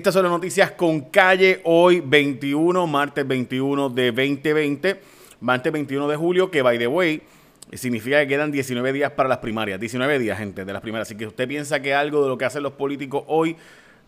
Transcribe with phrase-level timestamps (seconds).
[0.00, 4.98] Estas son las noticias con calle hoy 21, martes 21 de 2020,
[5.40, 7.20] martes 21 de julio, que by the way
[7.74, 11.18] significa que quedan 19 días para las primarias, 19 días gente de las primarias, así
[11.18, 13.56] que usted piensa que algo de lo que hacen los políticos hoy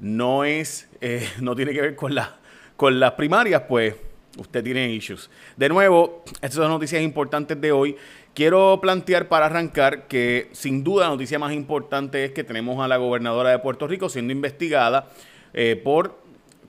[0.01, 2.39] no es, eh, no tiene que ver con, la,
[2.75, 3.95] con las primarias, pues
[4.39, 5.29] usted tiene issues.
[5.59, 7.97] De nuevo, estas son las noticias importantes de hoy.
[8.33, 12.89] Quiero plantear para arrancar que sin duda la noticia más importante es que tenemos a
[12.89, 15.11] la gobernadora de Puerto Rico siendo investigada
[15.55, 16.19] eh, por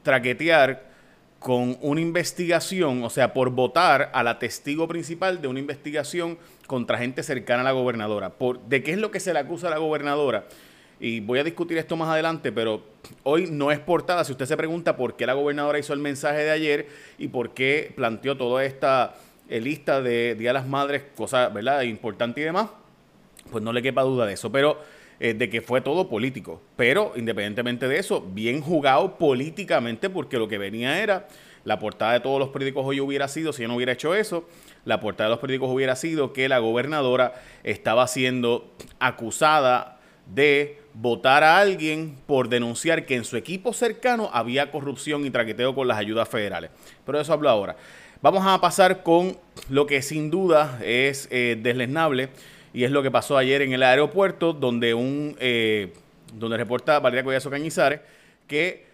[0.04, 0.94] traquetear
[1.40, 6.38] con una investigación, o sea, por votar a la testigo principal de una investigación
[6.68, 8.30] contra gente cercana a la gobernadora.
[8.30, 10.46] Por, ¿De qué es lo que se le acusa a la gobernadora?
[11.02, 12.82] Y voy a discutir esto más adelante, pero
[13.24, 14.24] hoy no es portada.
[14.24, 17.54] Si usted se pregunta por qué la gobernadora hizo el mensaje de ayer y por
[17.54, 19.16] qué planteó toda esta
[19.50, 22.70] eh, lista de Día de las Madres, cosas, ¿verdad?, importante y demás,
[23.52, 24.50] pues no le quepa duda de eso.
[24.50, 24.80] Pero
[25.24, 26.62] eh, de que fue todo político.
[26.76, 31.30] Pero independientemente de eso, bien jugado políticamente porque lo que venía era,
[31.64, 34.50] la portada de todos los periódicos hoy hubiera sido, si yo no hubiera hecho eso,
[34.84, 41.46] la portada de los periódicos hubiera sido que la gobernadora estaba siendo acusada de votar
[41.46, 46.00] a alguien por denunciar que en su equipo cercano había corrupción y traqueteo con las
[46.00, 46.70] ayudas federales.
[47.06, 47.78] Pero de eso hablo ahora.
[48.22, 49.38] Vamos a pasar con
[49.70, 51.58] lo que sin duda es eh,
[52.74, 55.94] y es lo que pasó ayer en el aeropuerto, donde un eh,
[56.34, 58.02] donde reporta Valeria Collazo Cañizares
[58.48, 58.86] que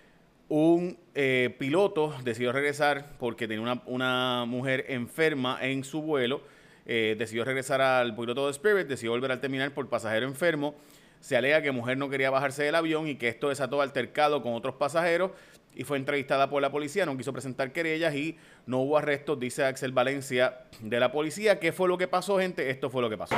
[0.50, 6.42] un eh, piloto decidió regresar porque tenía una, una mujer enferma en su vuelo.
[6.86, 10.76] Eh, decidió regresar al piloto de Spirit, decidió volver al terminal por pasajero enfermo.
[11.20, 14.54] Se alega que mujer no quería bajarse del avión y que esto desató altercado con
[14.54, 15.32] otros pasajeros
[15.76, 19.64] y fue entrevistada por la policía, no quiso presentar querellas y no hubo arrestos, dice
[19.64, 21.60] Axel Valencia de la policía.
[21.60, 22.70] ¿Qué fue lo que pasó, gente?
[22.70, 23.36] Esto fue lo que pasó.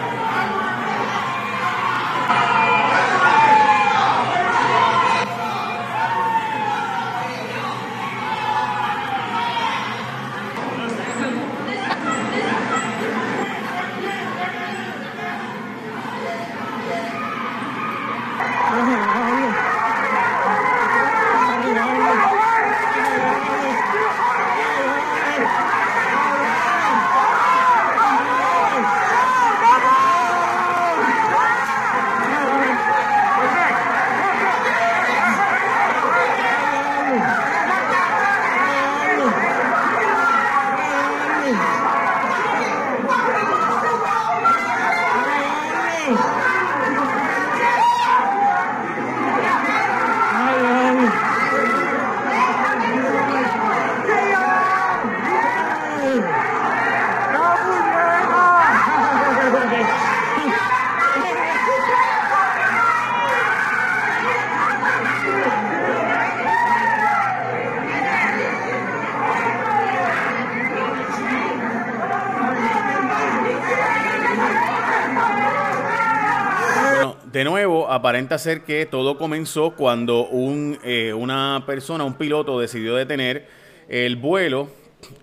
[77.32, 82.96] De nuevo, aparenta ser que todo comenzó cuando un, eh, una persona, un piloto, decidió
[82.96, 83.48] detener
[83.88, 84.70] el vuelo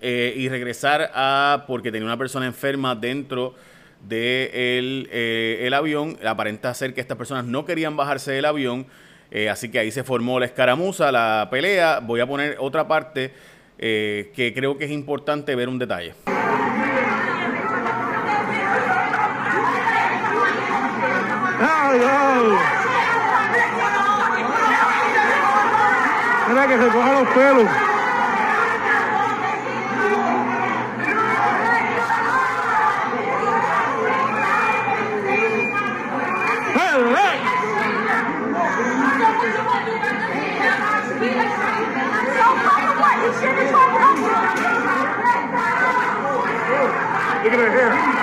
[0.01, 3.55] eh, y regresar a, porque tenía una persona enferma dentro
[4.01, 6.17] del de eh, el avión.
[6.25, 8.87] Aparenta ser que estas personas no querían bajarse del avión,
[9.51, 12.01] así que ahí se formó la escaramuza, la pelea.
[12.01, 13.33] Voy a poner otra parte
[13.77, 16.15] que creo que es importante ver un detalle.
[26.49, 27.69] Mira que se coja los pelos.
[47.45, 48.18] Look at her hair.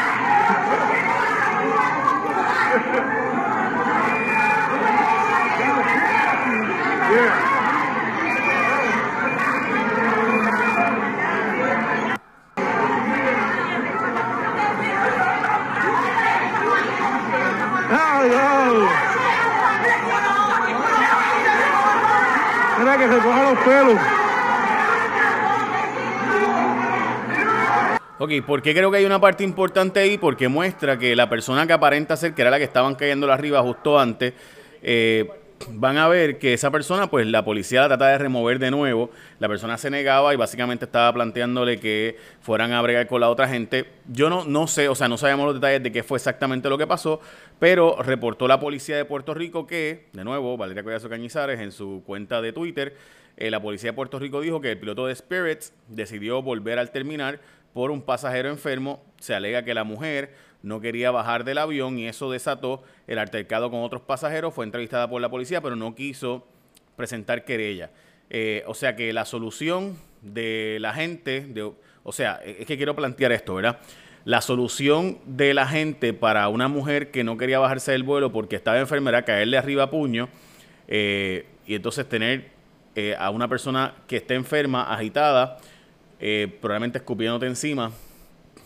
[28.17, 30.17] Ok, ¿por qué creo que hay una parte importante ahí?
[30.17, 33.61] Porque muestra que la persona que aparenta ser, que era la que estaban cayendo arriba
[33.61, 34.33] justo antes,
[34.81, 35.29] eh,
[35.69, 39.09] van a ver que esa persona, pues la policía la trata de remover de nuevo.
[39.39, 43.47] La persona se negaba y básicamente estaba planteándole que fueran a bregar con la otra
[43.47, 43.85] gente.
[44.07, 46.77] Yo no, no sé, o sea, no sabemos los detalles de qué fue exactamente lo
[46.77, 47.19] que pasó,
[47.59, 52.01] pero reportó la policía de Puerto Rico que, de nuevo, Valeria Collazo Cañizares en su
[52.05, 52.95] cuenta de Twitter,
[53.37, 56.91] eh, la policía de Puerto Rico dijo que el piloto de Spirits decidió volver al
[56.91, 57.39] terminar
[57.73, 59.03] por un pasajero enfermo.
[59.19, 60.33] Se alega que la mujer
[60.63, 64.53] no quería bajar del avión y eso desató el altercado con otros pasajeros.
[64.53, 66.47] Fue entrevistada por la policía, pero no quiso
[66.95, 67.91] presentar querella.
[68.29, 71.71] Eh, o sea que la solución de la gente, de,
[72.03, 73.79] o sea, es que quiero plantear esto, ¿verdad?
[74.23, 78.55] La solución de la gente para una mujer que no quería bajarse del vuelo porque
[78.55, 80.29] estaba enferma era caerle arriba a puño
[80.87, 82.54] eh, y entonces tener
[82.95, 85.57] eh, a una persona que esté enferma, agitada,
[86.61, 87.91] probablemente escupiéndote encima.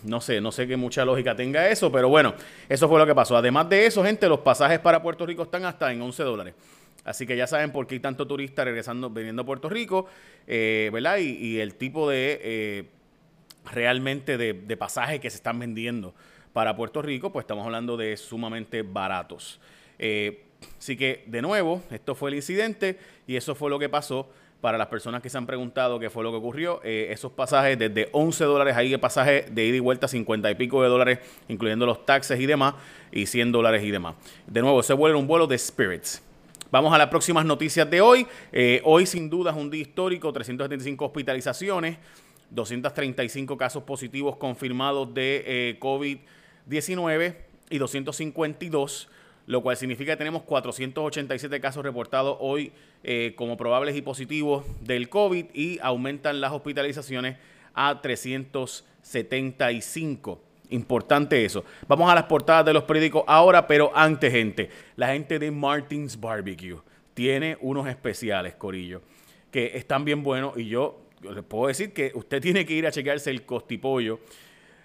[0.04, 2.34] No sé, no sé qué mucha lógica tenga eso, pero bueno,
[2.70, 3.36] eso fue lo que pasó.
[3.36, 6.54] Además de eso, gente, los pasajes para Puerto Rico están hasta en 11 dólares.
[7.04, 10.08] Así que ya saben por qué hay tanto turista regresando, viniendo a Puerto Rico,
[10.48, 11.18] eh, ¿verdad?
[11.18, 12.90] Y, el tipo de eh,
[13.72, 16.14] realmente de, pasajes que se están vendiendo
[16.54, 19.60] para Puerto Rico, pues estamos hablando de sumamente baratos.
[19.98, 20.46] Eh,
[20.78, 22.98] así que, de nuevo, esto fue el incidente
[23.28, 24.30] y eso fue lo que pasó.
[24.62, 28.10] Para las personas que se han preguntado qué fue lo que ocurrió, esos pasajes desde
[28.12, 31.86] 11 dólares, ahí de pasaje de ida y vuelta 50 y pico de dólares, incluyendo
[31.86, 32.74] los taxes y demás,
[33.10, 34.16] y 100 dólares y demás.
[34.48, 36.22] De nuevo, se vuelve un vuelo de Spirits.
[36.72, 38.28] Vamos a las próximas noticias de hoy.
[38.52, 41.98] Eh, hoy sin duda es un día histórico, 375 hospitalizaciones,
[42.52, 47.36] 235 casos positivos confirmados de eh, COVID-19
[47.72, 49.10] y 252
[49.50, 52.72] lo cual significa que tenemos 487 casos reportados hoy
[53.04, 57.36] eh, como probables y positivos del COVID y aumentan las hospitalizaciones
[57.74, 60.40] a 375.
[60.70, 61.66] Importante eso.
[61.88, 66.20] Vamos a las portadas de los periódicos ahora, pero antes, gente, la gente de Martins
[66.20, 66.78] Barbecue
[67.16, 69.02] tiene unos especiales, Corillo,
[69.50, 72.92] que están bien buenos y yo les puedo decir que usted tiene que ir a
[72.92, 74.20] chequearse el costipollo,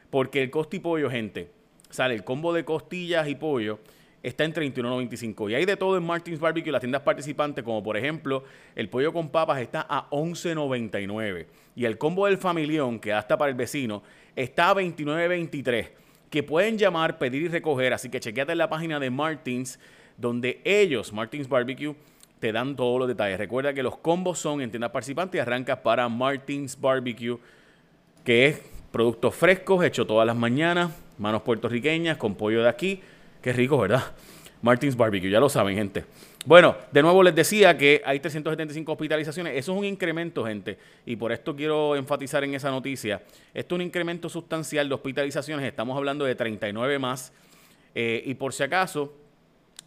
[0.09, 1.51] porque el costipollo, gente,
[1.91, 3.79] sale el combo de costillas y pollo
[4.25, 7.97] está en 31.95 y hay de todo en Martins Barbecue, las tiendas participantes, como por
[7.97, 8.43] ejemplo
[8.75, 13.51] el pollo con papas está a 11.99 y el combo del familión, que hasta para
[13.51, 14.03] el vecino,
[14.35, 15.91] está a 29.23,
[16.31, 17.93] que pueden llamar, pedir y recoger.
[17.93, 19.79] Así que chequeate en la página de Martins,
[20.17, 21.95] donde ellos, Martins Barbecue,
[22.39, 23.39] te dan todos los detalles.
[23.39, 27.39] Recuerda que los combos son en tiendas participantes y arranca para Martins Barbecue,
[28.25, 33.03] que es productos frescos, hechos todas las mañanas, manos puertorriqueñas, con pollo de aquí.
[33.45, 34.03] Qué rico, ¿verdad?
[34.63, 36.07] Martins Barbecue, ya lo saben, gente.
[36.47, 39.59] Bueno, de nuevo les decía que hay 375 hospitalizaciones.
[39.59, 40.79] Eso es un incremento, gente.
[41.05, 43.21] Y por esto quiero enfatizar en esa noticia.
[43.53, 45.67] Esto es un incremento sustancial de hospitalizaciones.
[45.67, 47.35] Estamos hablando de 39 más.
[47.95, 49.13] Eh, y por si acaso,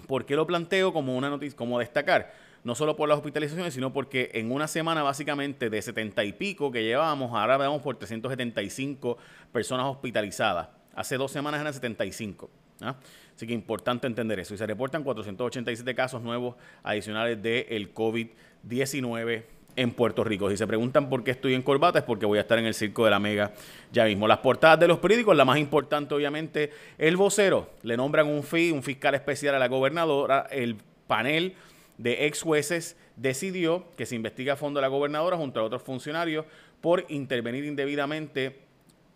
[0.06, 2.32] ¿por qué lo planteo como una noticia, como destacar?
[2.64, 6.72] No solo por las hospitalizaciones, sino porque en una semana básicamente de 70 y pico
[6.72, 9.18] que llevábamos, ahora vamos por 375
[9.52, 10.68] personas hospitalizadas.
[10.94, 12.52] Hace dos semanas eran 75.
[12.82, 12.96] ¿Ah?
[13.36, 14.54] Así que importante entender eso.
[14.54, 19.44] Y se reportan 487 casos nuevos adicionales del COVID-19
[19.76, 20.50] en Puerto Rico.
[20.50, 22.74] Si se preguntan por qué estoy en corbata, es porque voy a estar en el
[22.74, 23.54] Circo de la Mega
[23.92, 24.28] ya mismo.
[24.28, 27.70] Las portadas de los periódicos, la más importante, obviamente, el vocero.
[27.84, 30.48] Le nombran un FI, un fiscal especial a la gobernadora.
[30.50, 31.54] El panel
[32.00, 35.84] de ex jueces decidió que se investiga a fondo a la gobernadora junto a otros
[35.84, 36.46] funcionarios
[36.82, 38.67] por intervenir indebidamente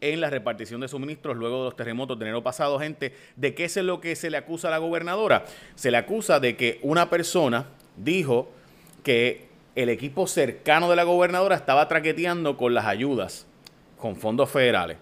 [0.01, 3.65] en la repartición de suministros luego de los terremotos de enero pasado, gente, ¿de qué
[3.65, 5.45] es lo que se le acusa a la gobernadora?
[5.75, 8.51] Se le acusa de que una persona dijo
[9.03, 13.45] que el equipo cercano de la gobernadora estaba traqueteando con las ayudas,
[13.97, 14.97] con fondos federales,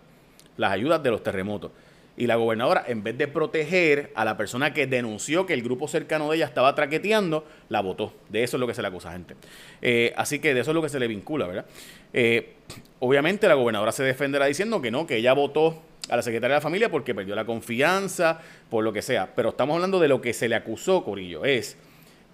[0.58, 1.72] las ayudas de los terremotos.
[2.20, 5.88] Y la gobernadora, en vez de proteger a la persona que denunció que el grupo
[5.88, 8.14] cercano de ella estaba traqueteando, la votó.
[8.28, 9.36] De eso es lo que se le acusa, gente.
[9.82, 11.66] Eh, así que de eso es lo que se le vincula, ¿verdad?
[12.12, 12.56] Eh,
[13.00, 16.58] obviamente la gobernadora se defenderá diciendo que no, que ella votó a la secretaria de
[16.58, 19.34] la familia porque perdió la confianza, por lo que sea.
[19.34, 21.46] Pero estamos hablando de lo que se le acusó, Corillo.
[21.46, 21.78] Es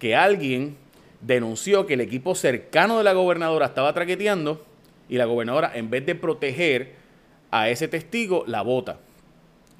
[0.00, 0.76] que alguien
[1.20, 4.66] denunció que el equipo cercano de la gobernadora estaba traqueteando
[5.08, 6.94] y la gobernadora, en vez de proteger
[7.52, 8.98] a ese testigo, la vota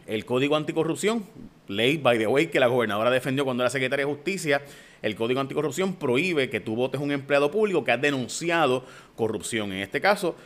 [0.06, 1.25] el Código Anticorrupción,
[1.68, 4.62] ley, by the way, que la gobernadora defendió cuando era secretaria de Justicia,
[5.02, 8.84] el Código Anticorrupción prohíbe que tú votes un empleado público que ha denunciado
[9.16, 9.72] corrupción.
[9.72, 10.36] En este caso,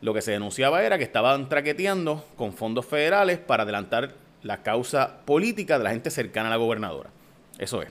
[0.00, 5.24] lo que se denunciaba era que estaban traqueteando con fondos federales para adelantar la causa
[5.24, 7.10] política de la gente cercana a la gobernadora.
[7.58, 7.88] Eso es.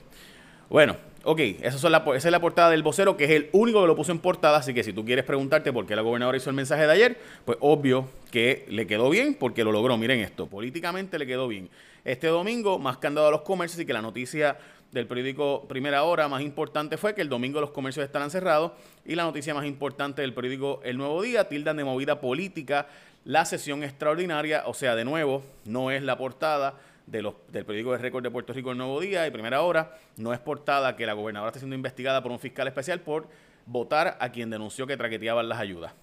[0.70, 0.96] Bueno,
[1.28, 1.76] Ok, esa,
[2.14, 4.72] es la portada del vocero, que es el único que lo puso en portada, así
[4.72, 7.58] que si tú quieres preguntarte por qué la gobernadora hizo el mensaje de ayer, pues
[7.60, 9.98] obvio que le quedó bien porque lo logró.
[9.98, 11.68] Miren esto, políticamente le quedó bien.
[12.04, 14.56] Este domingo, más que han dado a los comercios y que la noticia
[14.92, 18.70] del periódico Primera Hora más importante fue que el domingo los comercios estarán cerrados
[19.04, 22.86] y la noticia más importante del periódico El Nuevo Día tildan de movida política
[23.24, 26.74] la sesión extraordinaria, o sea, de nuevo, no es la portada
[27.06, 29.96] del periódico de récord de Puerto Rico El Nuevo Día y Primera Hora.
[30.16, 33.28] No es portada que la gobernadora está siendo investigada por un fiscal especial por
[33.64, 35.94] votar a quien denunció que traqueteaban las ayudas.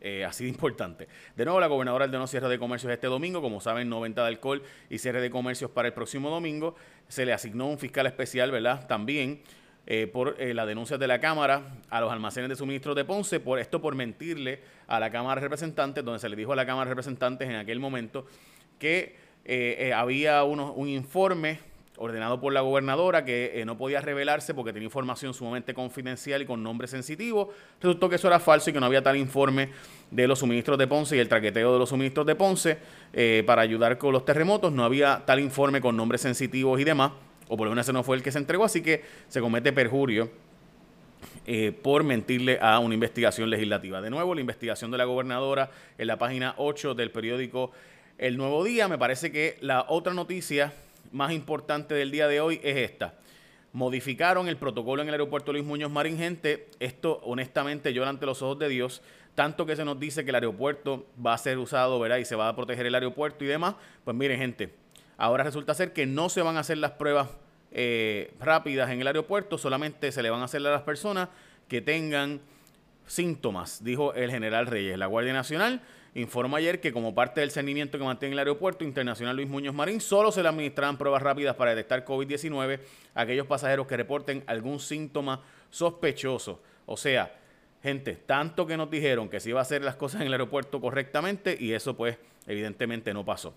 [0.00, 1.08] Eh, así de importante.
[1.34, 3.40] De nuevo, la gobernadora ordenó cierre de comercios este domingo.
[3.42, 6.76] Como saben, 90 de alcohol y cierre de comercios para el próximo domingo.
[7.08, 8.86] Se le asignó un fiscal especial, ¿verdad?
[8.86, 9.42] También
[9.86, 13.40] eh, por eh, las denuncias de la Cámara a los almacenes de suministro de Ponce,
[13.40, 16.66] por esto por mentirle a la Cámara de Representantes, donde se le dijo a la
[16.66, 18.26] Cámara de Representantes en aquel momento
[18.78, 19.16] que
[19.94, 21.60] había un informe
[21.98, 26.46] ordenado por la gobernadora que eh, no podía revelarse porque tenía información sumamente confidencial y
[26.46, 27.50] con nombre sensitivo.
[27.80, 29.70] Resultó que eso era falso y que no había tal informe
[30.10, 32.78] de los suministros de Ponce y el traqueteo de los suministros de Ponce
[33.12, 34.72] eh, para ayudar con los terremotos.
[34.72, 37.12] No había tal informe con nombres sensitivos y demás,
[37.48, 39.72] o por lo menos ese no fue el que se entregó, así que se comete
[39.72, 40.30] perjurio.
[41.46, 44.00] Eh, por mentirle a una investigación legislativa.
[44.00, 47.72] De nuevo, la investigación de la gobernadora en la página 8 del periódico
[48.18, 48.88] El Nuevo Día.
[48.88, 50.72] Me parece que la otra noticia
[51.12, 53.14] más importante del día de hoy es esta.
[53.72, 56.16] Modificaron el protocolo en el aeropuerto Luis Muñoz Marín.
[56.16, 59.02] Gente, esto honestamente llora ante los ojos de Dios.
[59.34, 62.16] Tanto que se nos dice que el aeropuerto va a ser usado, ¿verdad?
[62.16, 63.74] Y se va a proteger el aeropuerto y demás.
[64.04, 64.72] Pues miren, gente,
[65.18, 67.28] ahora resulta ser que no se van a hacer las pruebas
[67.70, 71.28] eh, rápidas en el aeropuerto, solamente se le van a hacer a las personas
[71.68, 72.40] que tengan
[73.06, 74.96] síntomas, dijo el general Reyes.
[74.96, 75.82] La Guardia Nacional
[76.20, 80.00] informa ayer que como parte del cernimiento que mantiene el Aeropuerto Internacional Luis Muñoz Marín,
[80.00, 82.80] solo se le administrarán pruebas rápidas para detectar COVID-19
[83.14, 86.60] a aquellos pasajeros que reporten algún síntoma sospechoso.
[86.86, 87.38] O sea,
[87.82, 90.80] gente, tanto que nos dijeron que se iba a hacer las cosas en el aeropuerto
[90.80, 93.54] correctamente y eso pues evidentemente no pasó.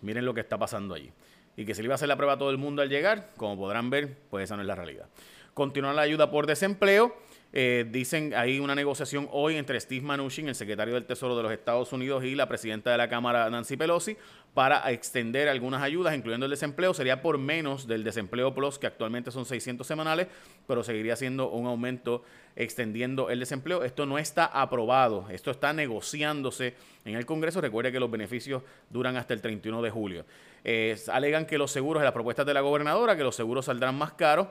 [0.00, 1.10] Miren lo que está pasando allí.
[1.56, 3.28] Y que se le iba a hacer la prueba a todo el mundo al llegar,
[3.36, 5.06] como podrán ver, pues esa no es la realidad.
[5.54, 7.14] Continúa la ayuda por desempleo.
[7.54, 11.52] Eh, dicen hay una negociación hoy entre Steve Mnuchin, el secretario del Tesoro de los
[11.52, 14.16] Estados Unidos, y la presidenta de la Cámara, Nancy Pelosi,
[14.54, 16.94] para extender algunas ayudas, incluyendo el desempleo.
[16.94, 20.28] Sería por menos del desempleo plus, que actualmente son 600 semanales,
[20.66, 22.22] pero seguiría siendo un aumento
[22.56, 23.84] extendiendo el desempleo.
[23.84, 27.60] Esto no está aprobado, esto está negociándose en el Congreso.
[27.60, 30.24] Recuerde que los beneficios duran hasta el 31 de julio.
[30.64, 33.96] Eh, alegan que los seguros, de las propuestas de la gobernadora, que los seguros saldrán
[33.96, 34.48] más caros,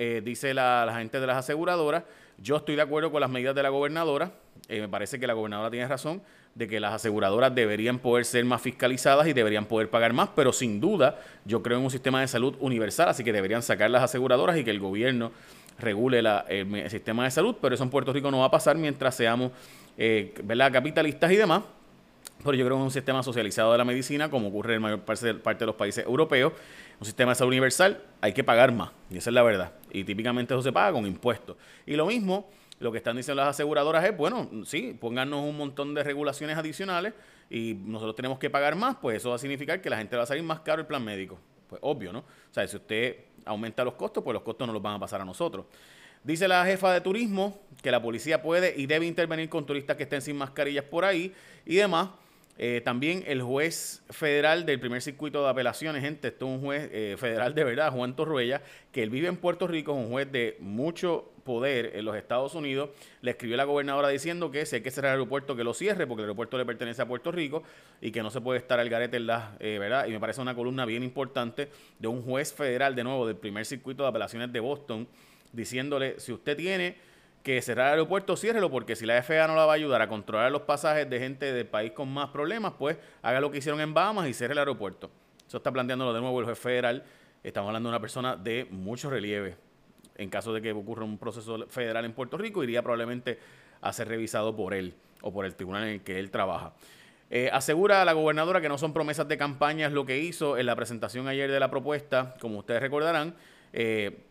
[0.00, 2.04] eh, dice la, la gente de las aseguradoras.
[2.40, 4.30] Yo estoy de acuerdo con las medidas de la gobernadora.
[4.68, 6.22] Eh, me parece que la gobernadora tiene razón
[6.54, 10.52] de que las aseguradoras deberían poder ser más fiscalizadas y deberían poder pagar más, pero
[10.52, 14.02] sin duda yo creo en un sistema de salud universal, así que deberían sacar las
[14.02, 15.32] aseguradoras y que el gobierno
[15.78, 19.14] regule el, sistema de salud, pero eso en Puerto Rico no va a pasar mientras
[19.16, 19.52] seamos
[19.96, 20.32] eh,
[20.72, 21.62] capitalistas y demás.
[22.42, 25.00] Pero yo creo en un sistema socializado de la medicina, como ocurre en la mayor
[25.42, 26.52] parte de los países europeos,
[27.00, 28.90] un sistema de salud universal, hay que pagar más.
[29.10, 29.72] Y esa es la verdad.
[29.90, 31.56] Y típicamente eso se paga con impuestos.
[31.84, 32.48] Y lo mismo,
[32.80, 37.12] lo que están diciendo las aseguradoras es, bueno, sí, pónganos un montón de regulaciones adicionales
[37.50, 40.22] y nosotros tenemos que pagar más, pues eso va a significar que la gente va
[40.22, 41.38] a salir más caro el plan médico.
[41.68, 42.20] Pues obvio, ¿no?
[42.20, 45.20] O sea, si usted aumenta los costos, pues los costos no los van a pasar
[45.20, 45.66] a nosotros.
[46.22, 50.04] Dice la jefa de turismo que la policía puede y debe intervenir con turistas que
[50.04, 51.32] estén sin mascarillas por ahí
[51.64, 52.10] y demás.
[52.60, 56.90] Eh, también el juez federal del primer circuito de apelaciones, gente, esto es un juez
[56.92, 60.32] eh, federal de verdad, Juan Torruella, que él vive en Puerto Rico, es un juez
[60.32, 62.90] de mucho poder en los Estados Unidos,
[63.22, 65.72] le escribió a la gobernadora diciendo que si hay que cerrar el aeropuerto, que lo
[65.72, 67.62] cierre, porque el aeropuerto le pertenece a Puerto Rico
[68.00, 70.06] y que no se puede estar al garete en la, eh, ¿verdad?
[70.06, 73.66] Y me parece una columna bien importante de un juez federal, de nuevo, del primer
[73.66, 75.06] circuito de apelaciones de Boston,
[75.52, 76.96] diciéndole, si usted tiene
[77.54, 80.08] que cerrar el aeropuerto, ciérrelo, porque si la FAA no la va a ayudar a
[80.08, 83.80] controlar los pasajes de gente del país con más problemas, pues haga lo que hicieron
[83.80, 85.10] en Bahamas y cierre el aeropuerto.
[85.46, 87.04] Eso está planteándolo de nuevo el juez federal.
[87.42, 89.56] Estamos hablando de una persona de mucho relieve.
[90.16, 93.38] En caso de que ocurra un proceso federal en Puerto Rico, iría probablemente
[93.80, 96.74] a ser revisado por él o por el tribunal en el que él trabaja.
[97.30, 100.58] Eh, asegura a la gobernadora que no son promesas de campaña, es lo que hizo
[100.58, 103.36] en la presentación ayer de la propuesta, como ustedes recordarán.
[103.72, 104.27] Eh,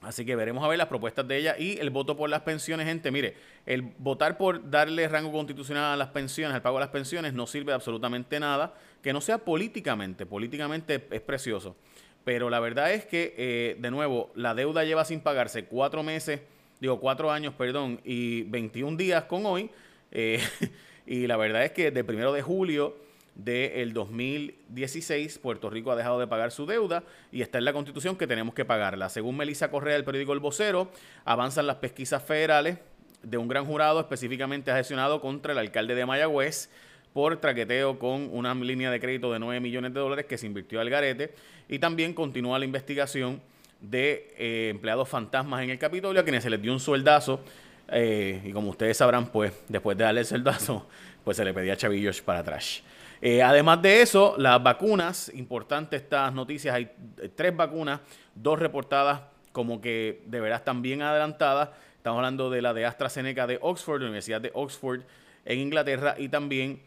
[0.00, 2.86] Así que veremos a ver las propuestas de ella y el voto por las pensiones,
[2.86, 3.10] gente.
[3.10, 3.34] Mire,
[3.66, 7.46] el votar por darle rango constitucional a las pensiones, al pago de las pensiones, no
[7.48, 10.24] sirve de absolutamente nada que no sea políticamente.
[10.24, 11.76] Políticamente es precioso.
[12.24, 16.42] Pero la verdad es que, eh, de nuevo, la deuda lleva sin pagarse cuatro meses,
[16.78, 19.70] digo, cuatro años, perdón, y 21 días con hoy.
[20.12, 20.40] Eh,
[21.06, 23.07] y la verdad es que de primero de julio
[23.38, 28.16] del 2016, Puerto Rico ha dejado de pagar su deuda y está en la constitución
[28.16, 29.08] que tenemos que pagarla.
[29.08, 30.90] Según Melissa Correa del periódico El Vocero,
[31.24, 32.78] avanzan las pesquisas federales
[33.22, 36.68] de un gran jurado específicamente gestionado contra el alcalde de Mayagüez
[37.12, 40.80] por traqueteo con una línea de crédito de 9 millones de dólares que se invirtió
[40.80, 41.34] al garete
[41.68, 43.40] y también continúa la investigación
[43.80, 47.40] de eh, empleados fantasmas en el Capitolio a quienes se les dio un sueldazo
[47.88, 50.88] eh, y como ustedes sabrán pues después de darle el sueldazo
[51.24, 52.82] pues se le pedía chavillos para atrás.
[53.20, 56.90] Eh, además de eso, las vacunas, importante estas noticias, hay
[57.34, 58.00] tres vacunas,
[58.34, 59.22] dos reportadas
[59.52, 61.70] como que de verdad están adelantadas.
[61.96, 65.00] Estamos hablando de la de AstraZeneca de Oxford, la Universidad de Oxford
[65.44, 66.80] en Inglaterra, y también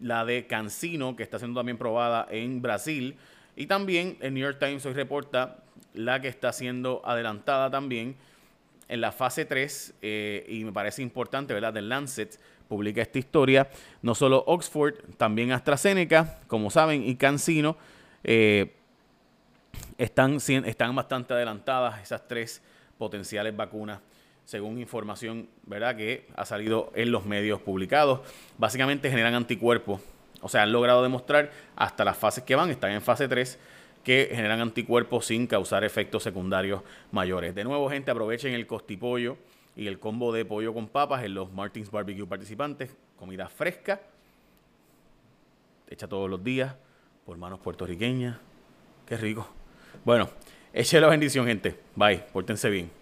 [0.00, 3.16] la de Cancino, que está siendo también probada en Brasil.
[3.56, 5.58] Y también el New York Times hoy reporta
[5.94, 8.16] la que está siendo adelantada también
[8.88, 11.72] en la fase 3, eh, y me parece importante, ¿verdad?
[11.72, 13.68] Del Lancet publica esta historia.
[14.02, 17.76] No solo Oxford, también AstraZeneca, como saben, y Cancino.
[18.22, 18.74] Eh,
[19.96, 22.62] están, están bastante adelantadas esas tres
[22.98, 24.00] potenciales vacunas,
[24.44, 25.96] según información ¿verdad?
[25.96, 28.20] que ha salido en los medios publicados.
[28.58, 30.00] Básicamente generan anticuerpos,
[30.40, 33.58] o sea, han logrado demostrar hasta las fases que van, están en fase 3,
[34.04, 37.54] que generan anticuerpos sin causar efectos secundarios mayores.
[37.54, 39.36] De nuevo, gente, aprovechen el costipollo
[39.78, 42.94] y el combo de pollo con papas en los Martins Barbecue participantes.
[43.16, 44.00] Comida fresca,
[45.88, 46.74] hecha todos los días
[47.24, 48.36] por manos puertorriqueñas.
[49.06, 49.48] Qué rico.
[50.04, 50.28] Bueno,
[50.72, 51.78] eche la bendición, gente.
[51.94, 52.24] Bye.
[52.32, 52.97] Pórtense bien.